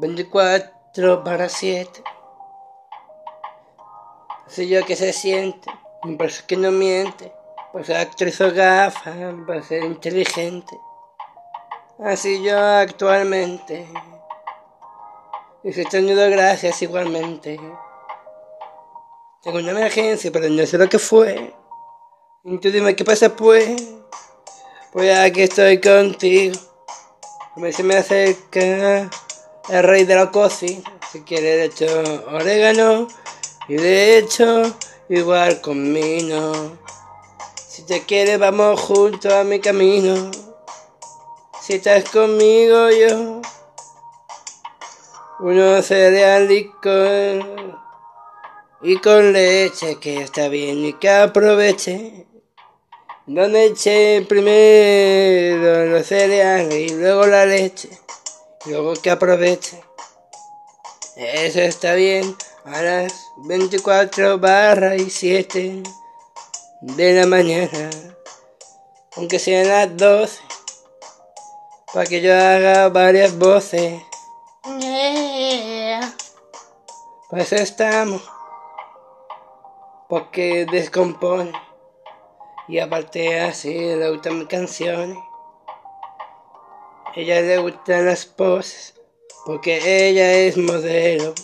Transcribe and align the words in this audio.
24 0.00 1.24
para 1.24 1.48
7. 1.48 2.04
Soy 4.46 4.68
yo 4.68 4.84
que 4.86 4.94
se 4.94 5.12
siente, 5.12 5.68
por 6.16 6.26
eso 6.26 6.44
que 6.46 6.56
no 6.56 6.70
miente, 6.70 7.32
por 7.72 7.84
ser 7.84 7.96
actriz 7.96 8.40
o 8.40 8.52
gafa, 8.54 9.12
por 9.44 9.62
ser 9.64 9.82
inteligente. 9.82 10.78
Así 11.98 12.42
yo 12.44 12.56
actualmente. 12.56 13.88
Y 15.64 15.72
si 15.72 15.80
he 15.80 15.84
tenido 15.84 16.30
gracias 16.30 16.80
igualmente. 16.82 17.58
Tengo 19.42 19.58
una 19.58 19.72
emergencia, 19.72 20.30
pero 20.30 20.48
no 20.48 20.64
sé 20.64 20.78
lo 20.78 20.88
que 20.88 21.00
fue. 21.00 21.52
Y 22.44 22.58
tú 22.58 22.70
dime 22.70 22.94
qué 22.94 23.04
pasa 23.04 23.34
pues. 23.34 23.94
Pues 24.92 25.18
aquí 25.18 25.42
estoy 25.42 25.80
contigo. 25.80 26.56
A 27.56 27.60
ver 27.60 27.74
si 27.74 27.82
me 27.82 27.96
acerca 27.96 29.10
el 29.70 29.82
rey 29.82 30.04
de 30.04 30.14
la 30.14 30.30
cocina. 30.30 30.82
Si 31.12 31.22
quiere 31.22 31.56
de 31.56 31.64
hecho 31.66 31.86
orégano. 32.30 33.08
Y 33.68 33.76
de 33.76 34.18
hecho 34.18 34.62
igual 35.08 35.60
conmigo. 35.60 36.76
Si 37.68 37.82
te 37.82 38.02
quieres 38.02 38.38
vamos 38.38 38.80
juntos 38.80 39.32
a 39.32 39.44
mi 39.44 39.60
camino. 39.60 40.30
Si 41.60 41.74
estás 41.74 42.04
conmigo 42.10 42.90
yo. 42.90 43.42
Uno 45.40 45.82
cereal 45.82 46.50
y 46.50 46.68
con, 46.82 47.78
y 48.82 48.96
con 48.98 49.32
leche 49.32 49.98
que 50.00 50.22
está 50.22 50.48
bien 50.48 50.84
y 50.84 50.94
que 50.94 51.10
aproveche. 51.10 52.26
Donde 53.26 53.66
eche 53.66 54.24
primero 54.26 55.84
los 55.86 56.06
cereales 56.06 56.90
y 56.90 56.94
luego 56.94 57.26
la 57.26 57.44
leche. 57.44 57.90
Luego 58.66 58.94
que 58.94 59.10
aproveche. 59.10 59.82
Eso 61.16 61.60
está 61.60 61.94
bien. 61.94 62.36
A 62.64 62.82
las 62.82 63.30
24 63.38 64.38
barra 64.38 64.96
y 64.96 65.10
7 65.10 65.82
de 66.80 67.12
la 67.12 67.26
mañana. 67.26 67.90
Aunque 69.16 69.38
sean 69.38 69.68
las 69.68 69.96
12. 69.96 70.40
Para 71.92 72.06
que 72.06 72.20
yo 72.20 72.34
haga 72.34 72.88
varias 72.88 73.38
voces. 73.38 74.02
Yeah. 74.78 76.14
Pues 77.30 77.52
estamos. 77.52 78.22
Porque 80.08 80.66
descompone. 80.70 81.52
Y 82.68 82.80
aparte 82.80 83.40
así 83.40 83.72
le 83.72 84.10
gustan 84.10 84.38
mis 84.38 84.48
canciones. 84.48 85.18
Ella 87.18 87.40
le 87.40 87.58
gustan 87.58 88.06
las 88.06 88.26
poses. 88.26 88.94
Porque 89.44 90.08
ella 90.08 90.34
es 90.34 90.56
modelo. 90.56 91.34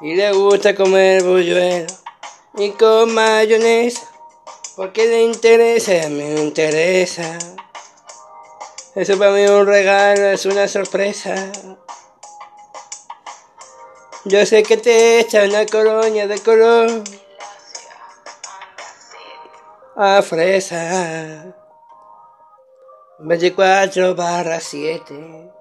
Y 0.00 0.14
le 0.14 0.30
gusta 0.30 0.76
comer 0.76 1.24
bulluelo. 1.24 1.92
Y 2.56 2.70
con 2.70 3.12
mayonesa. 3.12 4.08
Porque 4.76 5.08
le 5.08 5.22
interesa 5.22 6.08
me 6.10 6.40
interesa. 6.40 7.36
Eso 8.94 9.18
para 9.18 9.32
mí 9.32 9.40
es 9.40 9.50
un 9.50 9.66
regalo, 9.66 10.26
es 10.28 10.46
una 10.46 10.68
sorpresa. 10.68 11.50
Yo 14.24 14.46
sé 14.46 14.62
que 14.62 14.76
te 14.76 15.18
echa 15.18 15.42
una 15.42 15.66
colonia 15.66 16.28
de 16.28 16.38
color 16.38 17.02
a 19.96 20.22
fresa. 20.22 21.63
24 23.20 24.16
barra 24.16 24.58
7. 24.58 25.52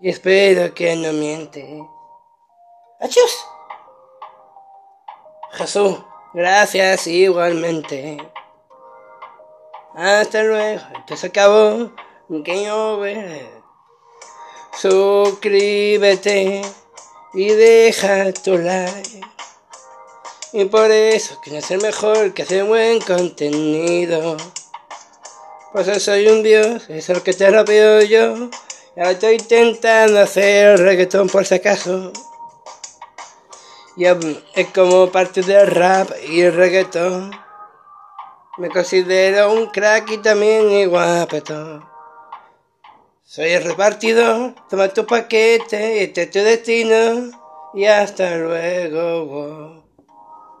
Y 0.00 0.08
espero 0.08 0.74
que 0.74 0.96
no 0.96 1.12
miente. 1.12 1.86
¡Achus! 3.00 3.46
Jesús, 5.52 5.98
gracias 6.32 7.06
igualmente. 7.06 8.16
Hasta 9.94 10.42
luego, 10.42 10.82
esto 10.98 11.16
se 11.16 11.26
acabó. 11.26 11.92
Game 12.28 12.70
over. 12.70 13.50
Suscríbete 14.78 16.62
y 17.34 17.48
deja 17.48 18.32
tu 18.32 18.56
like. 18.56 19.20
Y 20.54 20.64
por 20.64 20.90
eso 20.90 21.38
quiero 21.42 21.60
ser 21.60 21.82
mejor 21.82 22.32
que 22.32 22.42
hacer 22.42 22.64
buen 22.64 23.00
contenido. 23.02 24.38
Pues 25.76 25.88
yo 25.88 26.00
soy 26.00 26.26
un 26.28 26.42
dios, 26.42 26.88
es 26.88 27.10
el 27.10 27.22
que 27.22 27.34
te 27.34 27.50
rapeo 27.50 28.00
yo. 28.00 28.48
Y 28.96 28.98
ahora 28.98 29.10
estoy 29.10 29.34
intentando 29.34 30.20
hacer 30.20 30.80
reggaetón 30.80 31.28
por 31.28 31.44
si 31.44 31.56
acaso. 31.56 32.14
Y 33.94 34.06
es 34.06 34.68
como 34.74 35.12
parte 35.12 35.42
del 35.42 35.66
rap 35.66 36.08
y 36.30 36.40
el 36.40 36.54
reggaetón. 36.54 37.30
Me 38.56 38.70
considero 38.70 39.52
un 39.52 39.66
crack 39.66 40.12
y 40.12 40.16
también 40.16 40.70
igual 40.70 41.26
guapetón. 41.26 41.84
Soy 43.22 43.50
el 43.50 43.64
repartidor, 43.64 44.54
toma 44.70 44.88
tu 44.88 45.04
paquete, 45.04 46.04
este 46.04 46.22
es 46.22 46.30
tu 46.30 46.38
destino. 46.38 47.38
Y 47.74 47.84
hasta 47.84 48.34
luego. 48.38 49.85